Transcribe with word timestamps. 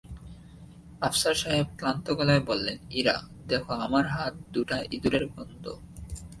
আফসার 1.01 1.35
সাহেব 1.35 1.67
ক্লান্ত 1.77 2.05
গলায় 2.11 2.43
বললেন, 2.45 2.77
ইরা, 2.91 3.15
দেখ 3.47 3.63
আমার 3.85 4.05
হাত 4.07 4.33
দুটায় 4.53 4.85
ইঁদুরের 4.91 5.23
গন্ধ। 5.27 5.65